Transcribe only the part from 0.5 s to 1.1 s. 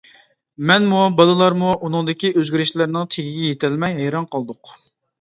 مەنمۇ،